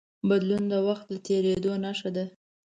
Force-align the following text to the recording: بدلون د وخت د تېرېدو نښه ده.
بدلون 0.27 0.63
د 0.71 0.73
وخت 0.87 1.05
د 1.11 1.15
تېرېدو 1.27 1.71
نښه 1.83 2.09
ده. 2.15 2.25